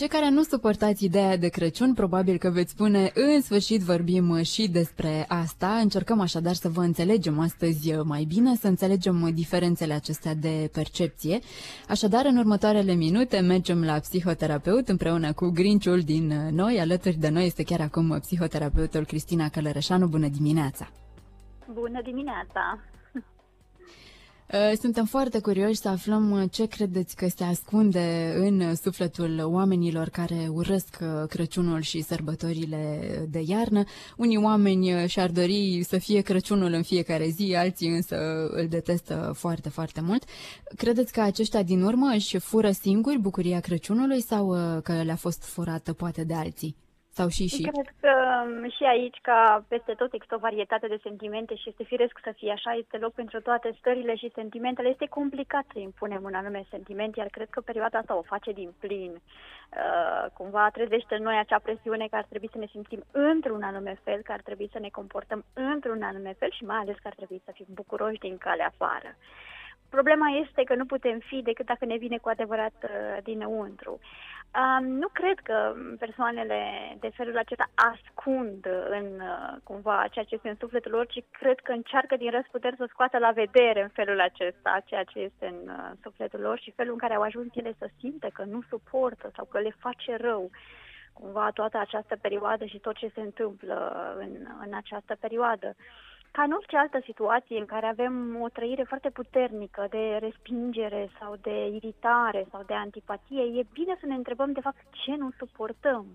[0.00, 4.68] Cei care nu suportați ideea de Crăciun, probabil că veți spune, în sfârșit vorbim și
[4.68, 5.68] despre asta.
[5.68, 11.38] Încercăm așadar să vă înțelegem astăzi mai bine, să înțelegem diferențele acestea de percepție.
[11.88, 16.80] Așadar, în următoarele minute mergem la psihoterapeut împreună cu Grinciul din noi.
[16.80, 20.06] Alături de noi este chiar acum psihoterapeutul Cristina Călărășanu.
[20.06, 20.90] Bună dimineața!
[21.72, 22.89] Bună dimineața!
[24.52, 30.08] Uh, suntem foarte curioși să aflăm uh, ce credeți că se ascunde în sufletul oamenilor
[30.08, 33.84] care urăsc uh, Crăciunul și sărbătorile de iarnă.
[34.16, 38.16] Unii oameni și-ar dori să fie Crăciunul în fiecare zi, alții însă
[38.50, 40.24] îl detestă foarte, foarte mult.
[40.76, 44.48] Credeți că aceștia din urmă își fură singuri bucuria Crăciunului sau
[44.82, 46.76] că le-a fost furată poate de alții?
[47.12, 47.62] Sau și și?
[47.62, 48.12] Cred că
[48.44, 52.32] um, și aici, ca peste tot, există o varietate de sentimente și este firesc să
[52.36, 54.88] fie așa, este loc pentru toate stările și sentimentele.
[54.88, 58.70] Este complicat să impunem un anume sentiment, iar cred că perioada asta o face din
[58.78, 59.12] plin.
[59.12, 64.00] Uh, cumva trezește în noi acea presiune că ar trebui să ne simțim într-un anume
[64.04, 67.14] fel, că ar trebui să ne comportăm într-un anume fel și mai ales că ar
[67.14, 69.16] trebui să fim bucuroși din calea afară.
[69.88, 73.98] Problema este că nu putem fi decât dacă ne vine cu adevărat uh, dinăuntru.
[74.54, 76.60] Um, nu cred că persoanele
[77.00, 81.58] de felul acesta ascund în uh, cumva ceea ce este în sufletul lor, ci cred
[81.60, 85.68] că încearcă din răsputeri să scoată la vedere în felul acesta ceea ce este în
[85.68, 89.30] uh, sufletul lor și felul în care au ajuns ele să simte că nu suportă
[89.36, 90.50] sau că le face rău
[91.12, 94.30] cumva toată această perioadă și tot ce se întâmplă în,
[94.66, 95.74] în această perioadă.
[95.76, 101.10] Uh, ca în orice altă situație în care avem o trăire foarte puternică de respingere
[101.18, 105.30] sau de iritare sau de antipatie, e bine să ne întrebăm de fapt ce nu
[105.38, 106.06] suportăm.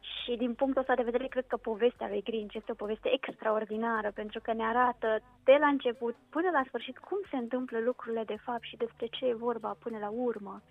[0.00, 4.10] Și din punctul ăsta de vedere, cred că povestea lui Grinch este o poveste extraordinară,
[4.14, 8.36] pentru că ne arată de la început până la sfârșit cum se întâmplă lucrurile de
[8.44, 10.62] fapt și despre ce e vorba până la urmă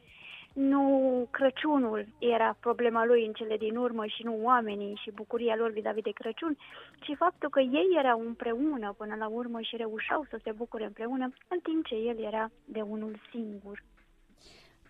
[0.53, 5.71] nu Crăciunul era problema lui în cele din urmă și nu oamenii și bucuria lor
[5.71, 6.57] vis-a-vis de Crăciun,
[6.99, 11.33] ci faptul că ei erau împreună până la urmă și reușeau să se bucure împreună,
[11.47, 13.83] în timp ce el era de unul singur.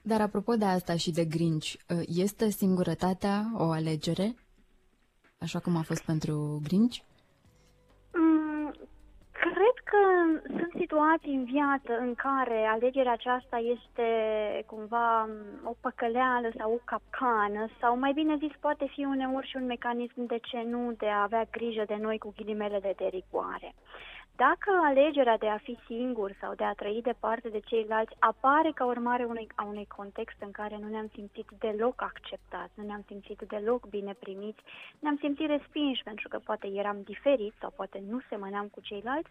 [0.02, 1.74] Dar apropo de asta și de Grinch,
[2.08, 4.36] este singurătatea o alegere?
[5.38, 6.98] Așa cum a fost pentru Grinch?
[9.94, 10.04] Că
[10.58, 14.08] sunt situații în viață în care alegerea aceasta este
[14.66, 15.30] cumva
[15.64, 20.26] o păcăleală sau o capcană sau mai bine zis poate fi uneori și un mecanism
[20.26, 23.74] de ce nu de a avea grijă de noi cu ghilimele de rigoare.
[24.36, 28.86] Dacă alegerea de a fi singur sau de a trăi departe de ceilalți apare ca
[28.86, 33.42] urmare unui, a unui context în care nu ne-am simțit deloc acceptați, nu ne-am simțit
[33.48, 34.62] deloc bine primiți,
[35.00, 39.30] ne-am simțit respinși pentru că poate eram diferiți sau poate nu semăneam cu ceilalți,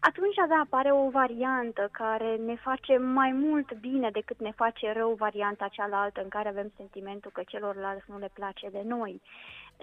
[0.00, 5.14] atunci da, apare o variantă care ne face mai mult bine decât ne face rău
[5.14, 9.20] varianta cealaltă în care avem sentimentul că celorlalți nu le place de noi.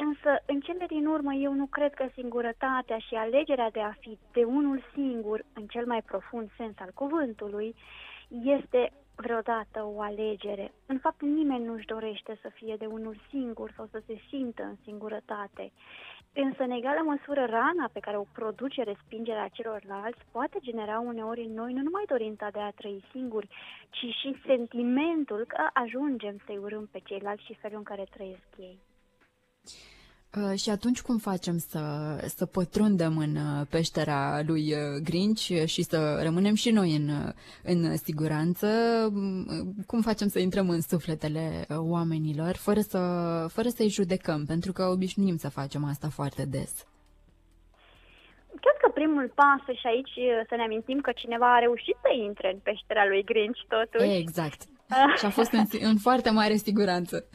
[0.08, 4.18] Însă, în cele din urmă, eu nu cred că singurătatea și alegerea de a fi
[4.32, 7.76] de unul singur, în cel mai profund sens al cuvântului,
[8.44, 10.72] este vreodată o alegere.
[10.86, 14.76] În fapt, nimeni nu-și dorește să fie de unul singur sau să se simtă în
[14.84, 15.72] singurătate.
[16.34, 21.54] Însă, în egală măsură, rana pe care o produce respingerea celorlalți poate genera uneori în
[21.54, 23.48] noi nu numai dorința de a trăi singuri,
[23.90, 28.80] ci și sentimentul că ajungem să-i urâm pe ceilalți și felul în care trăiesc ei.
[30.38, 31.80] Uh, și atunci cum facem să,
[32.36, 37.10] să pătrundem în uh, peștera lui uh, Grinch și să rămânem și noi în,
[37.64, 38.68] în siguranță?
[39.12, 43.00] Mm, cum facem să intrăm în sufletele oamenilor fără, să,
[43.54, 44.46] fără să-i judecăm?
[44.46, 46.88] Pentru că obișnuim să facem asta foarte des.
[48.62, 50.16] Cred că primul pas și aici
[50.50, 54.16] să ne amintim că cineva a reușit să intre în peștera lui Grinch totuși.
[54.16, 54.62] Exact.
[55.18, 57.26] și a fost în, în foarte mare siguranță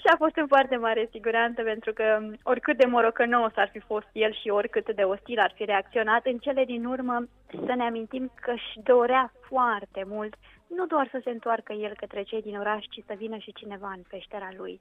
[0.00, 2.04] și a fost în foarte mare siguranță pentru că
[2.42, 6.38] oricât de morocănos ar fi fost el și oricât de ostil ar fi reacționat, în
[6.38, 7.24] cele din urmă
[7.66, 10.34] să ne amintim că își dorea foarte mult
[10.76, 13.92] nu doar să se întoarcă el către cei din oraș, ci să vină și cineva
[13.96, 14.80] în peștera lui.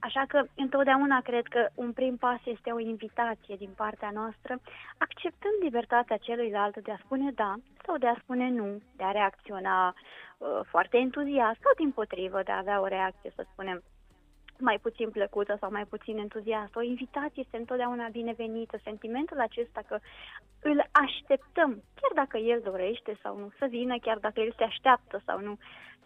[0.00, 4.60] Așa că întotdeauna cred că un prim pas este o invitație din partea noastră,
[4.98, 7.54] acceptând libertatea celuilalt de a spune da
[7.84, 9.94] sau de a spune nu, de a reacționa
[10.38, 13.82] uh, foarte entuziast sau din potrivă de a avea o reacție, să spunem,
[14.62, 16.78] mai puțin plăcută sau mai puțin entuziastă.
[16.78, 18.78] O invitație este întotdeauna binevenită.
[18.82, 19.98] Sentimentul acesta că
[20.60, 25.22] îl așteptăm, chiar dacă el dorește sau nu să vină, chiar dacă el se așteaptă
[25.26, 25.58] sau nu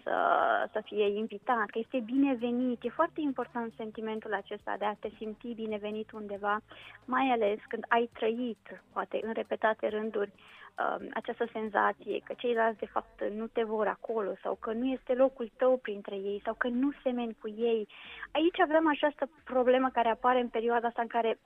[0.06, 2.82] să, să fie invitat, că este binevenit.
[2.82, 6.60] E foarte important sentimentul acesta de a te simți binevenit undeva,
[7.04, 12.86] mai ales când ai trăit, poate în repetate rânduri, um, această senzație că ceilalți de
[12.86, 16.68] fapt nu te vor acolo sau că nu este locul tău printre ei sau că
[16.68, 17.88] nu semeni cu ei.
[18.32, 21.38] Aici avem această problemă care apare în perioada asta în care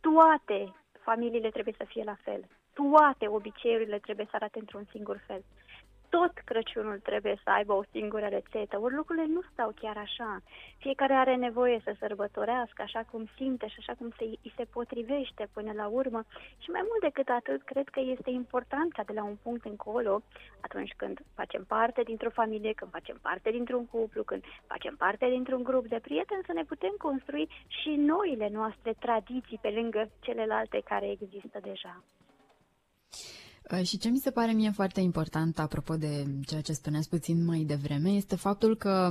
[0.00, 2.40] toate familiile trebuie să fie la fel.
[2.74, 5.42] Toate obiceiurile trebuie să arate într-un singur fel
[6.10, 10.40] tot Crăciunul trebuie să aibă o singură rețetă, ori lucrurile nu stau chiar așa.
[10.78, 15.48] Fiecare are nevoie să sărbătorească așa cum simte și așa cum se, îi se potrivește
[15.52, 16.24] până la urmă.
[16.58, 20.22] Și mai mult decât atât, cred că este important ca de la un punct încolo,
[20.60, 25.62] atunci când facem parte dintr-o familie, când facem parte dintr-un cuplu, când facem parte dintr-un
[25.62, 31.10] grup de prieteni, să ne putem construi și noile noastre tradiții pe lângă celelalte care
[31.10, 32.02] există deja.
[33.72, 37.44] Uh, și ce mi se pare mie foarte important, apropo de ceea ce spuneați puțin
[37.44, 39.10] mai devreme, este faptul că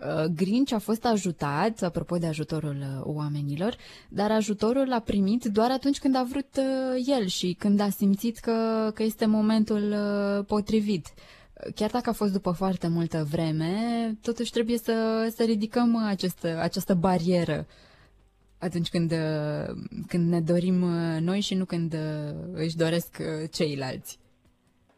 [0.00, 3.76] uh, Grinch a fost ajutat, apropo de ajutorul uh, oamenilor,
[4.08, 6.56] dar ajutorul a primit doar atunci când a vrut
[7.06, 9.94] el și când a simțit că, că este momentul
[10.46, 11.06] potrivit.
[11.74, 13.74] Chiar dacă a fost după foarte multă vreme,
[14.22, 17.66] totuși trebuie să, să ridicăm această, această barieră
[18.60, 19.66] atunci când, uh,
[20.08, 23.16] când ne dorim uh, noi și nu când uh, își doresc
[23.52, 24.18] ceilalți.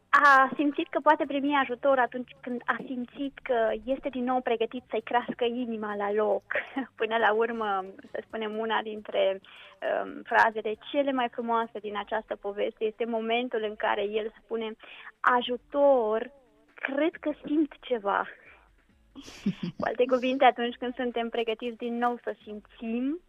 [0.09, 4.83] A simțit că poate primi ajutor atunci când a simțit că este din nou pregătit
[4.89, 6.43] să-i crească inima la loc.
[7.01, 12.83] Până la urmă, să spunem, una dintre um, frazele cele mai frumoase din această poveste
[12.85, 14.75] este momentul în care el spune
[15.19, 16.31] ajutor,
[16.73, 18.27] cred că simt ceva.
[19.77, 23.21] Cu alte cuvinte, atunci când suntem pregătiți din nou să simțim,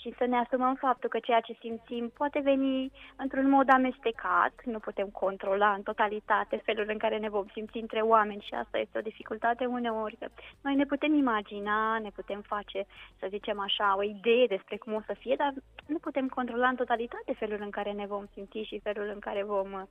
[0.00, 4.78] și să ne asumăm faptul că ceea ce simțim poate veni într-un mod amestecat, nu
[4.78, 8.98] putem controla în totalitate felul în care ne vom simți între oameni și asta este
[8.98, 10.16] o dificultate uneori.
[10.16, 10.26] Că
[10.60, 12.86] noi ne putem imagina, ne putem face,
[13.18, 15.52] să zicem așa, o idee despre cum o să fie, dar
[15.86, 19.42] nu putem controla în totalitate felul în care ne vom simți și felul în care
[19.42, 19.86] vom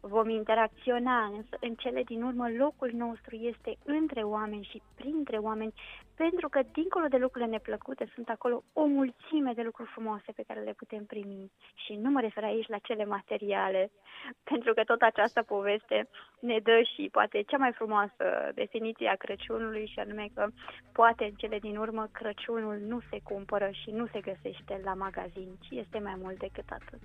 [0.00, 5.72] vom interacționa, însă în cele din urmă locul nostru este între oameni și printre oameni,
[6.16, 10.60] pentru că dincolo de lucrurile neplăcute sunt acolo o mulțime de lucruri frumoase pe care
[10.60, 11.50] le putem primi.
[11.74, 13.90] Și nu mă refer aici la cele materiale,
[14.50, 16.08] pentru că tot această poveste
[16.40, 20.46] ne dă și poate cea mai frumoasă definiție a Crăciunului și anume că
[20.92, 25.56] poate în cele din urmă Crăciunul nu se cumpără și nu se găsește la magazin,
[25.60, 27.00] ci este mai mult decât atât.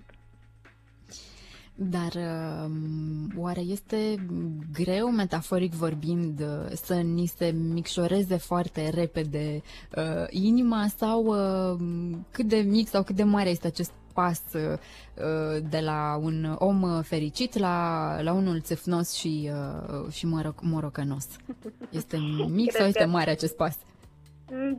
[1.78, 4.26] Dar um, oare este
[4.72, 9.62] greu, metaforic vorbind, uh, să ni se micșoreze foarte repede
[9.96, 11.78] uh, inima sau uh,
[12.30, 14.78] cât de mic sau cât de mare este acest pas uh,
[15.70, 21.26] de la un om fericit la, la unul țefnos și, uh, și moroc, morocănos?
[21.90, 22.16] Este
[22.58, 23.08] mic cred sau este că...
[23.08, 23.78] mare acest pas?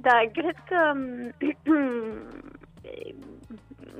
[0.01, 0.93] Da, cred că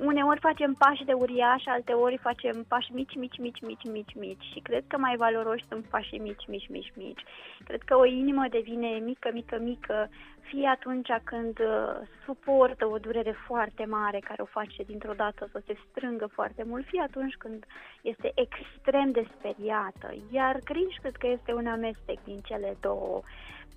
[0.04, 4.60] uneori facem pași de uriaș, alteori facem pași mici, mici, mici, mici, mici, mici și
[4.60, 7.22] cred că mai valoroși sunt pașii mici, mici, mici, mici.
[7.64, 10.08] Cred că o inimă devine mică, mică, mică,
[10.40, 15.62] fie atunci când uh, suportă o durere foarte mare care o face dintr-o dată să
[15.66, 17.64] se strângă foarte mult, fie atunci când
[18.02, 20.14] este extrem de speriată.
[20.30, 23.20] Iar Grinch cred că este un amestec din cele două.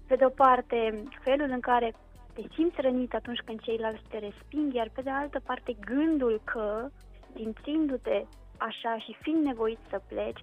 [0.07, 1.93] Pe de o parte, felul în care
[2.33, 6.89] te simți rănit atunci când ceilalți te resping, iar pe de altă parte gândul că,
[7.35, 8.25] simțindu-te
[8.57, 10.39] așa și fiind nevoit să pleci,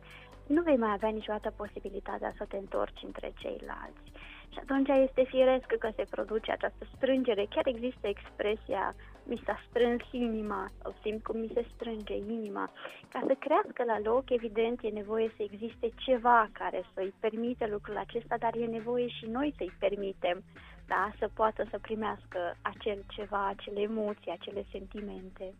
[0.46, 4.06] nu vei mai avea niciodată posibilitatea să te întorci între ceilalți.
[4.52, 7.46] Și atunci este firesc că se produce această strângere.
[7.50, 8.94] Chiar există expresia
[9.28, 12.70] mi s-a strâns inima, sau simt cum mi se strânge inima.
[13.08, 17.96] Ca să crească la loc, evident, e nevoie să existe ceva care să-i permite lucrul
[17.96, 20.42] acesta, dar e nevoie și noi să-i permitem
[20.88, 25.54] da, să poată să primească acel ceva, acele emoții, acele sentimente,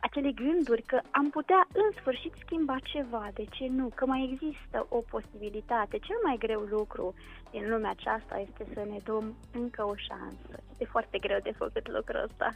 [0.00, 4.86] acele gânduri că am putea în sfârșit schimba ceva, de ce nu, că mai există
[4.88, 5.98] o posibilitate.
[5.98, 7.14] Cel mai greu lucru
[7.50, 10.62] din lumea aceasta este să ne dăm încă o șansă.
[10.70, 12.48] Este foarte greu de făcut lucrul ăsta.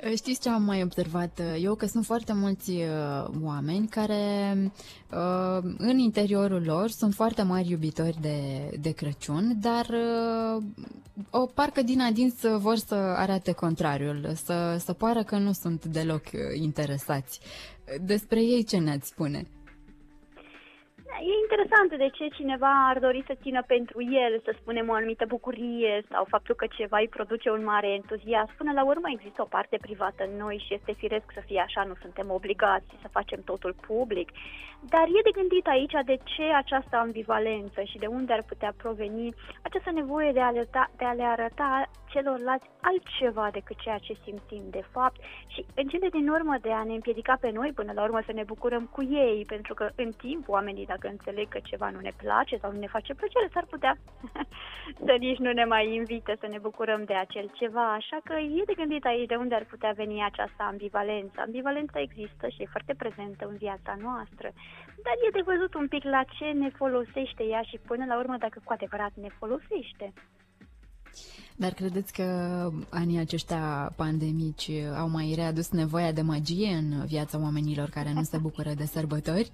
[0.00, 1.74] Eh, știți ce am mai observat eh, eu?
[1.74, 4.56] Că sunt foarte mulți uh, oameni care
[5.12, 10.62] uh, în interiorul lor sunt foarte mari iubitori de, de Crăciun, dar uh,
[11.30, 16.22] o parcă din adins vor să arate contrariul, să, să pară că nu sunt deloc
[16.60, 17.40] interesați.
[18.04, 19.46] Despre ei ce ne-ați spune?
[21.20, 25.24] E interesante de ce cineva ar dori să țină pentru el, să spunem, o anumită
[25.26, 28.56] bucurie sau faptul că ceva îi produce un mare entuziasm.
[28.56, 31.82] Până la urmă există o parte privată în noi și este firesc să fie așa,
[31.82, 34.30] nu suntem obligați să facem totul public.
[34.80, 39.34] Dar e de gândit aici de ce această ambivalență și de unde ar putea proveni
[39.62, 44.62] această nevoie de a, arăta, de a le arăta celorlalți altceva decât ceea ce simțim
[44.70, 48.02] de fapt și în cele din urmă de a ne împiedica pe noi până la
[48.02, 51.88] urmă să ne bucurăm cu ei, pentru că în timp oamenii dacă înțeleg că ceva
[51.90, 53.92] nu ne place sau nu ne face plăcere, s-ar putea
[55.06, 58.62] să nici nu ne mai invite să ne bucurăm de acel ceva, așa că e
[58.70, 61.36] de gândit aici de unde ar putea veni această ambivalență.
[61.40, 64.48] Ambivalența există și e foarte prezentă în viața noastră,
[65.04, 68.36] dar e de văzut un pic la ce ne folosește ea și până la urmă
[68.38, 70.06] dacă cu adevărat ne folosește.
[71.56, 72.24] Dar credeți că
[72.90, 78.38] anii aceștia pandemici au mai readus nevoia de magie în viața oamenilor care nu se
[78.38, 79.50] bucură de sărbători?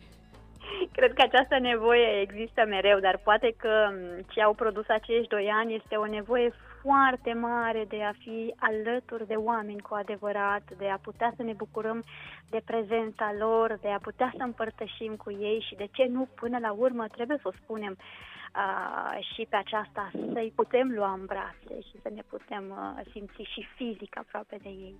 [0.96, 3.90] Cred că această nevoie există mereu, dar poate că
[4.28, 9.26] ce au produs acești doi ani este o nevoie foarte mare de a fi alături
[9.26, 12.04] de oameni cu adevărat, de a putea să ne bucurăm
[12.50, 16.58] de prezența lor, de a putea să împărtășim cu ei și de ce nu, până
[16.58, 21.80] la urmă, trebuie să o spunem, uh, și pe aceasta să-i putem lua în brațe
[21.88, 24.96] și să ne putem uh, simți și fizic aproape de ei.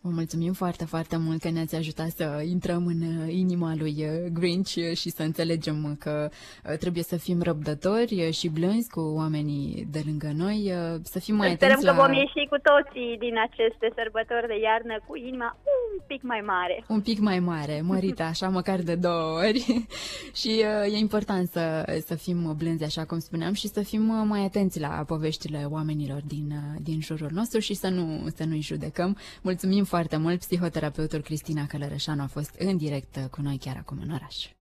[0.00, 4.30] Vă mulțumim foarte, foarte mult că ne-ați ajutat să intrăm în uh, inima lui uh,
[4.32, 10.02] Grinch și să înțelegem că uh, trebuie să fim răbdători și blânzi cu oamenii de
[10.06, 14.46] lângă noi, să fim mai Sperăm atenți că vom ieși cu toții din aceste sărbători
[14.46, 16.84] de iarnă cu inima un pic mai mare.
[16.88, 19.86] Un pic mai mare, mărită așa măcar de două ori
[20.40, 20.50] și
[20.92, 25.04] e important să, să fim blânzi, așa cum spuneam, și să fim mai atenți la
[25.06, 26.52] poveștile oamenilor din,
[26.82, 29.16] din jurul nostru și să nu să nu-i judecăm.
[29.42, 30.38] Mulțumim foarte mult.
[30.38, 34.48] Psihoterapeutul Cristina Călărășanu a fost în direct cu noi chiar acum în oraș.